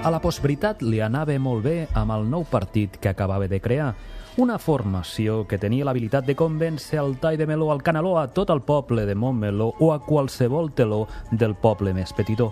A 0.00 0.08
la 0.08 0.16
postveritat 0.16 0.80
li 0.80 1.02
anava 1.04 1.34
molt 1.36 1.60
bé 1.66 1.74
amb 2.00 2.14
el 2.14 2.22
nou 2.32 2.46
partit 2.48 2.94
que 2.96 3.10
acabava 3.10 3.44
de 3.52 3.58
crear. 3.60 3.90
Una 4.40 4.56
formació 4.56 5.42
que 5.44 5.58
tenia 5.60 5.84
l'habilitat 5.84 6.24
de 6.24 6.32
convèncer 6.38 6.96
al 7.02 7.18
tall 7.20 7.36
de 7.36 7.44
meló 7.46 7.68
al 7.68 7.82
canaló 7.84 8.14
a 8.16 8.22
tot 8.32 8.48
el 8.48 8.62
poble 8.64 9.04
de 9.04 9.14
Montmeló 9.14 9.74
o 9.78 9.90
a 9.92 9.98
qualsevol 10.06 10.72
teló 10.72 11.02
del 11.30 11.52
poble 11.52 11.92
més 11.92 12.14
petitó. 12.16 12.48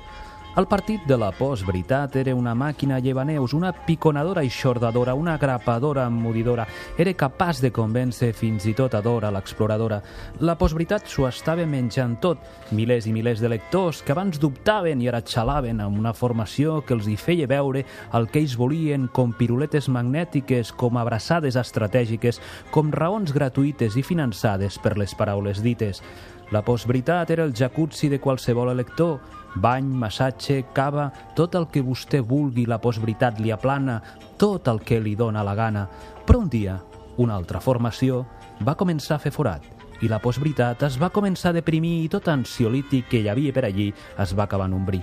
El 0.59 0.67
partit 0.67 1.05
de 1.07 1.15
la 1.15 1.29
postveritat 1.31 2.17
era 2.19 2.33
una 2.35 2.51
màquina 2.59 2.97
llevaneus, 2.99 3.53
una 3.55 3.71
piconadora 3.87 4.43
i 4.43 4.49
xordadora, 4.51 5.13
una 5.15 5.37
grapadora 5.39 6.09
emmudidora. 6.11 6.65
Era 6.99 7.13
capaç 7.15 7.61
de 7.63 7.71
convèncer 7.71 8.33
fins 8.35 8.67
i 8.67 8.73
tot 8.75 8.97
a 8.99 9.01
Dora, 9.01 9.31
l'exploradora. 9.31 10.01
La 10.43 10.57
postveritat 10.59 11.07
s'ho 11.07 11.29
estava 11.29 11.63
menjant 11.63 12.17
tot. 12.19 12.43
Milers 12.75 13.07
i 13.07 13.15
milers 13.15 13.39
de 13.39 13.53
lectors 13.53 14.03
que 14.03 14.11
abans 14.17 14.43
dubtaven 14.43 14.99
i 14.99 15.07
ara 15.07 15.23
xalaven 15.23 15.79
amb 15.85 16.01
una 16.03 16.11
formació 16.11 16.81
que 16.83 16.97
els 16.99 17.07
hi 17.07 17.15
feia 17.15 17.47
veure 17.47 17.85
el 18.19 18.27
que 18.27 18.43
ells 18.43 18.59
volien 18.59 19.07
com 19.15 19.31
piruletes 19.31 19.87
magnètiques, 19.87 20.75
com 20.75 20.99
abraçades 20.99 21.55
estratègiques, 21.55 22.43
com 22.75 22.91
raons 22.91 23.31
gratuïtes 23.31 23.95
i 23.95 24.03
finançades 24.03 24.83
per 24.83 24.99
les 24.99 25.15
paraules 25.15 25.63
dites. 25.63 26.03
La 26.51 26.65
postveritat 26.65 27.31
era 27.31 27.45
el 27.45 27.53
jacuzzi 27.55 28.09
de 28.09 28.19
qualsevol 28.19 28.73
elector, 28.73 29.21
bany, 29.61 29.89
massatge, 30.03 30.63
cava, 30.75 31.09
tot 31.37 31.55
el 31.59 31.69
que 31.73 31.83
vostè 31.85 32.21
vulgui, 32.25 32.67
la 32.67 32.81
postveritat 32.83 33.41
li 33.43 33.53
aplana, 33.55 34.01
tot 34.39 34.69
el 34.69 34.81
que 34.81 35.01
li 35.01 35.17
dóna 35.19 35.45
la 35.47 35.57
gana. 35.59 35.89
Però 36.27 36.41
un 36.43 36.49
dia, 36.49 36.79
una 37.19 37.35
altra 37.35 37.61
formació 37.61 38.25
va 38.65 38.77
començar 38.79 39.17
a 39.17 39.23
fer 39.23 39.35
forat 39.35 39.65
i 40.03 40.09
la 40.11 40.21
postveritat 40.23 40.85
es 40.87 40.99
va 41.01 41.11
començar 41.11 41.51
a 41.51 41.57
deprimir 41.59 42.05
i 42.05 42.11
tot 42.13 42.29
ansiolític 42.31 43.09
que 43.11 43.23
hi 43.23 43.31
havia 43.31 43.55
per 43.55 43.65
allí 43.67 43.89
es 43.91 44.35
va 44.39 44.47
acabar 44.47 44.69
en 44.71 44.77
un 44.79 44.85
bri. 44.87 45.03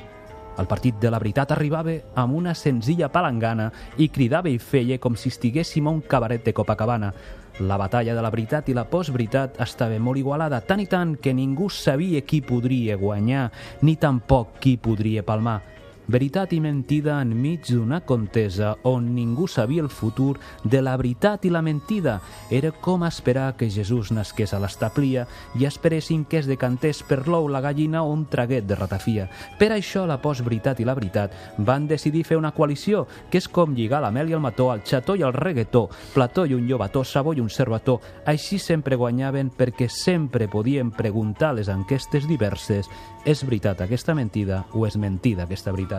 El 0.56 0.67
partit 0.72 0.95
de 1.02 1.09
la 1.11 1.20
veritat 1.20 1.52
arribava 1.52 1.98
amb 2.16 2.36
una 2.38 2.53
senzilla 2.56 3.09
palangana 3.11 3.72
i 4.00 4.08
cridava 4.08 4.48
i 4.48 4.59
feia 4.59 4.98
com 5.03 5.17
si 5.20 5.28
estiguéssim 5.34 5.88
a 5.88 5.92
un 5.92 6.00
cabaret 6.02 6.45
de 6.45 6.53
Copacabana. 6.56 7.11
La 7.59 7.78
batalla 7.80 8.16
de 8.16 8.23
la 8.23 8.31
veritat 8.31 8.70
i 8.72 8.76
la 8.76 8.86
postveritat 8.88 9.59
estava 9.64 10.00
molt 10.00 10.20
igualada, 10.20 10.61
tant 10.64 10.80
i 10.83 10.88
tant 10.92 11.16
que 11.20 11.33
ningú 11.36 11.70
sabia 11.70 12.23
qui 12.23 12.42
podria 12.44 12.95
guanyar, 13.00 13.50
ni 13.81 13.95
tampoc 13.95 14.59
qui 14.64 14.78
podria 14.78 15.23
palmar. 15.23 15.61
Veritat 16.08 16.52
i 16.53 16.59
mentida 16.61 17.16
enmig 17.23 17.64
d'una 17.66 17.98
contesa 18.06 18.75
on 18.86 19.08
ningú 19.16 19.48
sabia 19.50 19.81
el 19.81 19.89
futur 19.89 20.38
de 20.64 20.81
la 20.86 20.94
veritat 21.02 21.45
i 21.45 21.50
la 21.50 21.64
mentida. 21.66 22.20
Era 22.53 22.70
com 22.72 23.08
esperar 23.08 23.56
que 23.58 23.72
Jesús 23.73 24.11
nasqués 24.14 24.53
a 24.53 24.59
l'establia 24.61 25.26
i 25.58 25.66
esperessin 25.66 26.26
que 26.30 26.38
es 26.44 26.45
decantés 26.45 27.02
per 27.02 27.23
l'ou 27.26 27.50
la 27.50 27.61
gallina 27.66 28.03
o 28.03 28.11
un 28.14 28.28
traguet 28.30 28.67
de 28.70 28.78
ratafia. 28.78 29.26
Per 29.58 29.72
això 29.73 30.06
la 30.06 30.20
postveritat 30.22 30.80
i 30.80 30.86
la 30.86 30.94
veritat 30.94 31.33
van 31.58 31.88
decidir 31.89 32.22
fer 32.30 32.38
una 32.38 32.53
coalició, 32.53 33.08
que 33.31 33.42
és 33.42 33.50
com 33.50 33.73
lligar 33.73 34.03
la 34.06 34.14
mel 34.14 34.30
i 34.30 34.38
el 34.38 34.45
mató, 34.45 34.70
al 34.70 34.86
xató 34.86 35.16
i 35.16 35.23
al 35.26 35.33
reggaetó, 35.33 35.88
plató 36.14 36.45
i 36.45 36.53
un 36.53 36.67
llobató, 36.67 37.03
sabó 37.03 37.33
i 37.33 37.42
un 37.42 37.50
servató. 37.50 37.98
Així 38.26 38.59
sempre 38.59 38.95
guanyaven 38.95 39.50
perquè 39.50 39.89
sempre 39.89 40.48
podien 40.48 40.92
preguntar 40.92 41.56
les 41.56 41.70
enquestes 41.73 42.30
diverses 42.30 42.92
és 43.26 43.42
veritat 43.42 43.81
aquesta 43.81 44.14
mentida 44.14 44.66
o 44.73 44.86
és 44.86 45.00
mentida 45.02 45.50
aquesta 45.50 45.73
veritat? 45.73 45.95